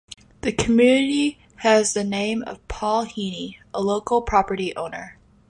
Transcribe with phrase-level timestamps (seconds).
[0.41, 5.19] The community has the name of Paul Heeney, a local property owner.